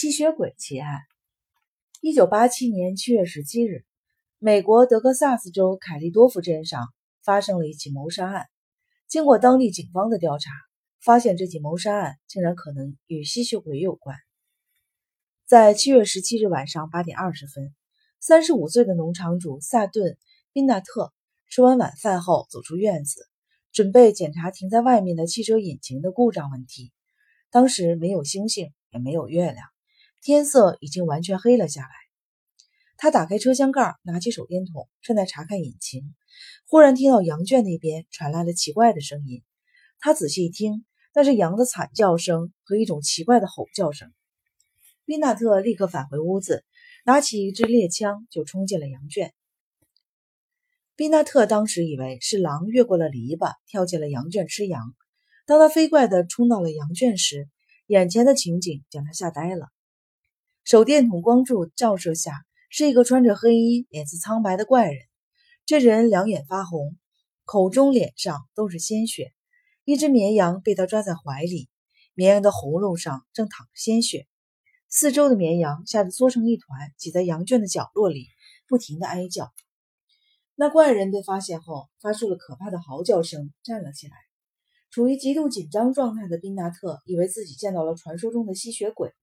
[0.00, 1.00] 吸血鬼奇案。
[2.00, 3.84] 一九八七年七月十七日，
[4.38, 6.86] 美国德克萨斯州凯利多夫镇上
[7.24, 8.46] 发生了一起谋杀案。
[9.08, 10.52] 经过当地警方的调查，
[11.00, 14.16] 发现这起谋杀案竟然可能与吸血鬼有关。
[15.48, 17.74] 在七月十七日晚上八点二十分，
[18.20, 20.12] 三十五岁的农场主萨顿·
[20.52, 21.12] 宾纳特
[21.48, 23.28] 吃完晚饭后走出院子，
[23.72, 26.92] 准备检查停在外面的汽车引擎的故障问题。
[27.50, 29.66] 当时没有星星，也没有月亮，
[30.20, 31.88] 天色已经完全黑了下来。
[32.96, 36.14] 他打开车厢盖，拿起手电筒，正在查看引擎，
[36.66, 39.42] 忽然听到羊圈那边传来了奇怪的声音。
[40.00, 40.84] 他仔细一听，
[41.14, 44.12] 那是羊的惨叫声和一种奇怪的吼叫声。
[45.04, 46.64] 宾纳特立刻返回屋子，
[47.04, 49.32] 拿起一支猎枪就冲进了羊圈。
[50.96, 54.94] 宾纳特当时以为是狼越过了篱笆，跳进了羊圈吃羊。
[55.46, 57.48] 当他飞快地冲到了羊圈时，
[57.86, 59.68] 眼前的情景将他吓呆了。
[60.68, 64.98] 手电筒光柱照射下，是一个穿着黑衣、脸色苍白的怪人。
[65.64, 66.98] 这人两眼发红，
[67.46, 69.32] 口中、脸上都是鲜血。
[69.84, 71.70] 一只绵羊被他抓在怀里，
[72.12, 74.26] 绵羊的喉咙上正淌着鲜血。
[74.90, 78.26] 四周的绵羊吓得缩成一团，挤在羊圈的角落里，
[78.68, 79.50] 不停地哀叫。
[80.54, 84.12] 那怪人被发现后，发出了可怕的嚎叫声，站了起来。
[84.90, 89.14] 处于极度紧张状态的宾纳特以为自己见到了传说中的吸血鬼，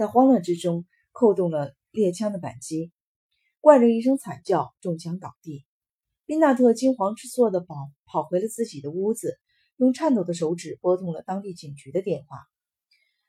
[0.00, 2.90] 在慌乱之中扣动了猎枪的扳机。
[3.60, 5.66] 怪人一声惨叫，中枪倒地。
[6.24, 7.74] 宾纳特惊慌失措地跑
[8.06, 9.38] 跑回了自己的屋子，
[9.76, 12.38] 用颤抖的手指拨通了当地警局的电话。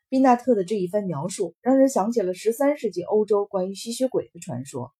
[0.07, 4.93] 宾纳特的这一番描述，让人想起了十三世纪欧洲关于吸血鬼的传说。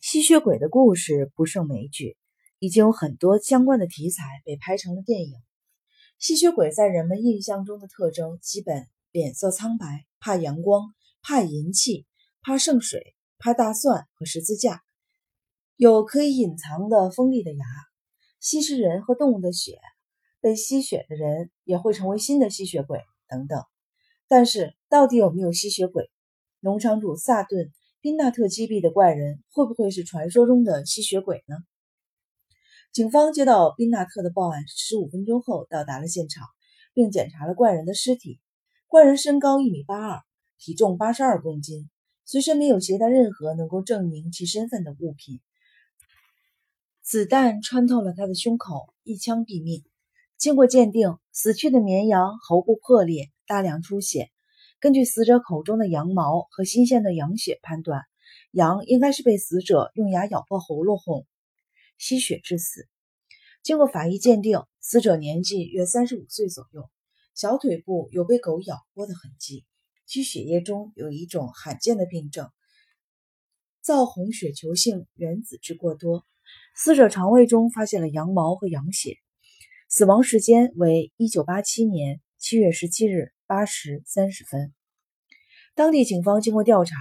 [0.00, 2.16] 吸血鬼的故事不胜枚举，
[2.58, 5.34] 已经有很多相关的题材被拍成了电影。
[6.18, 12.06] 吸血鬼在人们印象中的特征，基本脸色苍白，怕阳光，怕银器，
[12.42, 14.82] 怕圣水，怕大蒜和十字架，
[15.76, 17.64] 有可以隐藏的锋利的牙，
[18.40, 19.78] 吸食人和动物的血，
[20.40, 23.62] 被吸血的人也会成为新的吸血鬼等等。
[24.26, 26.10] 但是，到底有没有吸血鬼？
[26.60, 27.66] 农场主萨顿·
[28.00, 31.56] 宾纳特击毙的怪人会不会是传说中的吸血鬼呢？
[32.92, 36.46] 警方接到宾纳特的报案，十五分钟后到达了现场，
[36.92, 38.40] 并检查了怪人的尸体。
[38.90, 40.22] 怪人身高一米八二，
[40.58, 41.90] 体重八十二公斤，
[42.24, 45.40] 随身没有携带任何能够证明其身份的物品。
[47.02, 49.84] 子弹穿透了他的胸口，一枪毙命。
[50.38, 53.30] 经过鉴定，死去的绵羊喉部破裂。
[53.46, 54.30] 大量出血。
[54.78, 58.02] 根据死者口中的羊毛和新鲜的羊血判断，
[58.52, 61.26] 羊应该是被死者用牙咬破喉咙后
[61.98, 62.86] 吸血致死。
[63.62, 66.88] 经过法医鉴定，死者年纪约三十五岁左右，
[67.38, 69.64] 小腿部有被狗咬过的痕迹，
[70.06, 72.50] 其血液中有一种罕见的病症——
[73.80, 76.26] 皂红血球性原子质过多。
[76.74, 79.18] 死者肠胃中发现了羊毛和羊血。
[79.88, 83.32] 死亡时间为一九八七年七月十七日。
[83.46, 84.74] 八时三十分，
[85.74, 86.96] 当地警方经过调查，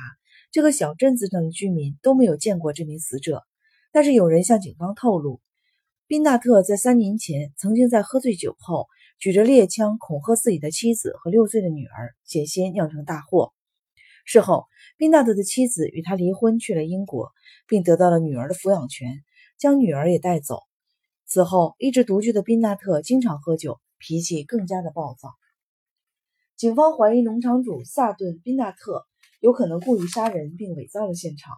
[0.52, 3.44] 这个小镇子上的居民都没有见过这名死者。
[3.92, 5.42] 但是有人向警方透露，
[6.06, 8.88] 宾纳特在三年前曾经在喝醉酒后，
[9.19, 13.51] 举着猎枪恐吓自己的妻子和六岁的女儿，险些酿成大祸。
[14.25, 14.66] 事后，
[14.97, 17.31] 宾纳特的妻子与他离婚，去了英国，
[17.67, 19.23] 并得到了女儿的抚养权，
[19.57, 20.59] 将女儿也带走。
[21.25, 25.29] 此后，一直独居的宾纳特经常喝酒，脾气更加的暴躁。
[26.56, 29.06] 警方怀疑农场主萨顿·宾纳特
[29.39, 31.56] 有可能故意杀人并伪造了现场。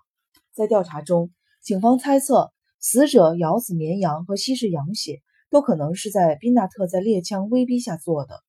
[0.54, 1.32] 在调查中，
[1.62, 8.42] 警方猜测死者咬死绵羊和吸食羊血都可能是在宾纳特在猎枪威逼下做的。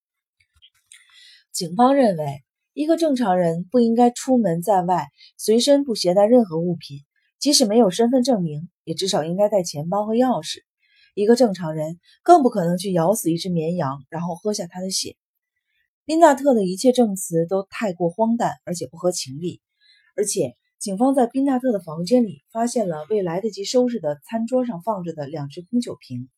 [1.52, 7.00] 警方认为，一个正常人不应该出门在外随身不携带任何物品，
[7.38, 10.58] 即使没有身份证明，也至少应该带钱包和钥匙。
[11.14, 15.16] 一个正常人更不可能去咬死一只绵羊，然后喝下它的血。
[16.04, 19.60] 宾纳特的一切证词都太过荒诞，而且不合情理。
[20.16, 26.28] 而且，警方在宾纳特的房间里发现了未来得及收拾的餐桌上放着的两只空酒瓶。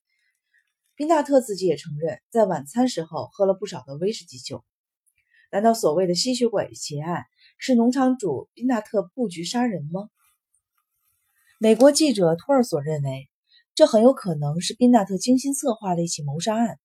[1.02, 4.62] 宾纳特自己也承认，在晚餐时候喝了不少的威士忌酒。
[5.50, 7.24] 难道所谓的吸血鬼奇案
[7.58, 10.10] 是农场主宾纳特布局杀人吗？
[11.58, 13.28] 美国记者托尔索认为，
[13.74, 16.78] 这很有可能是宾纳特精心策划的一起谋杀案。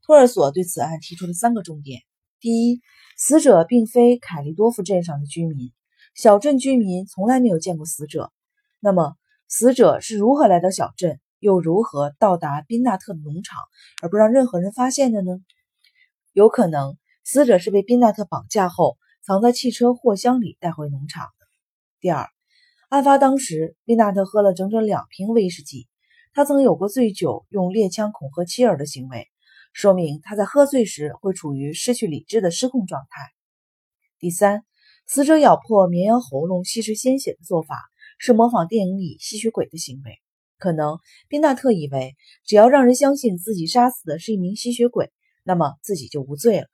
[0.00, 2.00] 托尔索对此案提出了三个重点：
[2.40, 2.80] 第一，
[3.18, 5.70] 死者并非凯利多夫镇上的居民，
[6.14, 8.32] 小镇居民从来没有见过死者。
[8.80, 13.58] 那么，死者是如何来到小镇，又如何到达宾纳特的农场，
[14.02, 15.40] 而不让任何人发现的呢？
[16.32, 21.46] 有可能，死者是被宾纳特绑架后，藏在汽车货箱里带回农场的。
[22.00, 22.26] 第二，
[22.88, 25.88] 案发当时，宾纳特喝了整整两瓶威士忌，
[26.32, 29.28] 他曾有过醉酒用猎枪恐吓妻儿的行为，
[29.72, 33.22] 说明他在喝醉时会处于失去理智的失控状态。
[34.18, 34.64] 第三，
[35.06, 37.76] 死者咬破绵羊喉咙吸食鲜血的做法
[38.18, 40.20] 是模仿电影里吸血鬼的行为。
[40.58, 45.12] 可能宾纳特以为，只要让人相信自己杀死的是一名吸血鬼，
[45.44, 46.66] 那么自己就无罪了。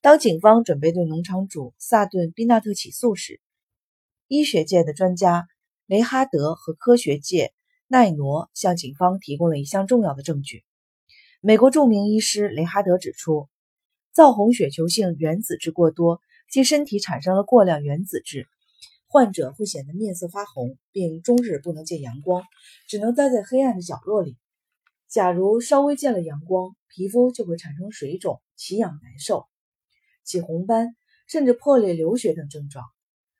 [0.00, 3.40] 当警方准备对农场主萨顿·宾纳特起诉时，
[4.28, 5.46] 医学界的专家
[5.86, 7.52] 雷哈德和科学界
[7.88, 10.62] 奈罗向警方提供了一项重要的证据。
[11.40, 13.48] 美国著名医师雷哈德指出，
[14.12, 16.20] 造红血球性原子质过多。
[16.48, 18.46] 即身体产生了过量原子质，
[19.08, 22.42] 患者会显得面色发红，并终日不能见阳光，
[22.88, 24.36] 只能待在黑暗的角落里。
[25.08, 29.46] 假如稍微见了阳光，皮肤就会产生水肿、奇痒难受、
[30.24, 30.96] 起红斑，
[31.28, 32.84] 甚至破裂、流血等症状。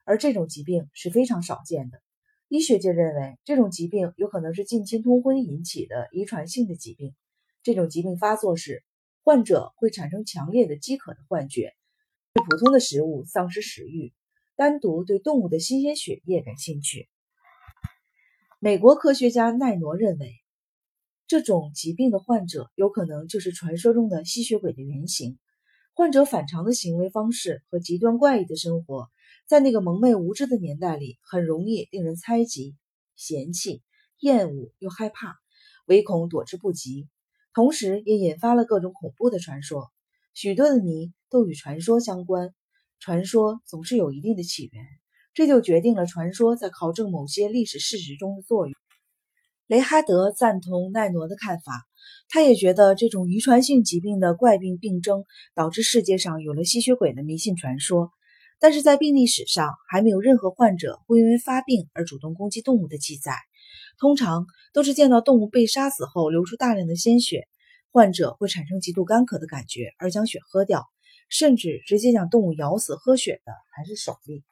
[0.04, 2.00] 而这种疾病是非常少见的。
[2.48, 7.12] 医学界认为，这种疾病有可能是近亲通婚引起的遗传性的疾病。
[7.64, 8.84] 这种疾病发作时，
[9.24, 11.72] 患者会产生强烈的饥渴的幻觉。
[12.32, 14.12] 对普通的食物丧失食欲，
[14.56, 17.10] 单独对动物的新鲜血液感兴趣。
[18.58, 20.32] 美国科学家奈罗认为，
[21.26, 25.38] 这种疾病的患者有可能就是传说中的吸血鬼的原型。
[25.92, 29.10] 患者反常的行为方式和极端怪异的生活，
[29.46, 32.76] 在那个蒙昧无知的年代里，很容易令人猜忌、
[33.14, 33.82] 嫌弃、
[34.20, 35.36] 厌恶又害怕，
[35.86, 37.08] 唯恐躲之不及。
[37.52, 39.90] 同时，也引发了各种恐怖的传说。
[40.32, 42.54] 许多的谜都与传说相关，
[42.98, 44.84] 传说总是有一定的起源，
[45.34, 48.74] 这就决定了传说在考证某些历史事实中的作用。
[49.66, 51.86] 雷哈德赞同奈诺的看法，
[52.28, 58.10] 他也觉得这种遗传性疾病的怪病病征导致世界上有了吸血鬼的迷信传说，
[58.60, 63.32] 但是在病历史上还没有任何患者会因为发病而主动攻击动物的记载，
[63.98, 67.46] 通常都是见到动物被杀死后流出大量的鲜血。
[67.90, 70.84] 患者会产生极度干渴的感觉，而将血喝掉，
[71.28, 74.44] 甚至直接将动物咬死喝血的还是首例。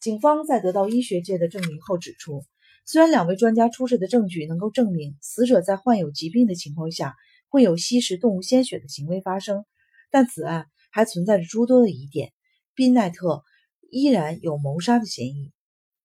[0.00, 2.44] 警方在得到医学界的证明后指出，
[2.84, 7.14] 虽然两位专家出示的证据能够证明死者在患有疾病的情况下
[7.48, 9.64] 会有吸食动物鲜血的行为发生，
[10.10, 12.32] 但此案还存在着诸多的疑点。
[12.74, 13.44] 宾奈特
[13.90, 15.52] 依然有谋杀的嫌疑。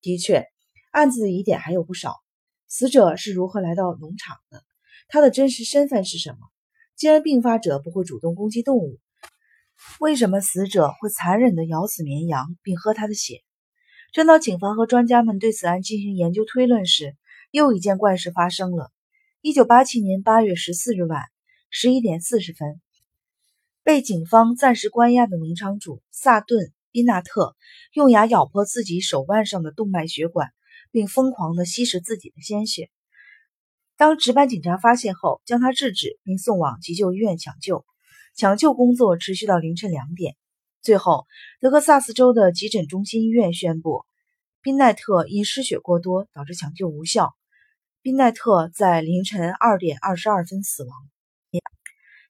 [0.01, 0.45] 的确，
[0.91, 2.15] 案子的疑点还有不少。
[2.67, 4.63] 死者是如何来到农场的？
[5.07, 6.37] 他的真实身份是什么？
[6.95, 8.99] 既然病发者不会主动攻击动物，
[9.99, 13.43] 为什么死者会残忍地咬死绵羊并喝它的血？
[14.13, 17.15] 正当警方和专家们对此案进行研究推论时，
[17.51, 18.91] 又一件怪事发生了。
[19.41, 21.23] 一九八七年八月十四日晚
[21.69, 22.81] 十一点四十分，
[23.83, 27.55] 被警方暂时关押的农场主萨顿·宾纳特
[27.93, 30.49] 用牙咬破自己手腕上的动脉血管，
[30.91, 32.89] 并疯狂地吸食自己的鲜血。
[33.97, 37.85] 当值班警察发现后，将他制止并送往急救医院抢救。
[38.37, 40.35] 抢救工作持续到凌晨两点。
[40.83, 41.25] 最后，
[41.59, 44.05] 德克萨斯州的急诊中心医院宣布，
[44.61, 47.33] 宾奈特因失血过多导致抢救无效。
[48.03, 50.91] 宾奈特在凌晨二点二十二分死亡。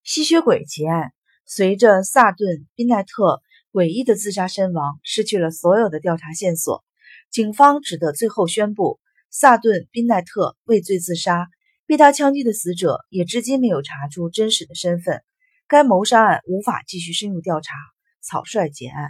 [0.06, 1.12] 吸血鬼结案，
[1.46, 3.42] 随着萨顿·宾奈特
[3.74, 6.86] 诡异的自杀身亡，失去了所有的调查线索。
[7.30, 11.50] 警方只得最后宣布，萨顿·宾奈特畏罪自杀。
[11.86, 15.22] 被他枪击的死者也至今没有查出真实的身份，
[15.70, 17.74] 该谋杀案无法继续深入调查，
[18.22, 19.10] 草率结案。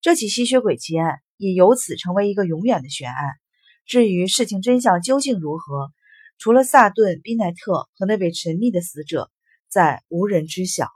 [0.00, 3.32] 这起吸血鬼奇案也由此成为一个永远的悬案。
[3.84, 5.90] 至于事情真相究竟如何，
[6.38, 9.28] 除了萨顿·宾奈特和那位神秘的死者，
[9.68, 10.86] 再无人知晓。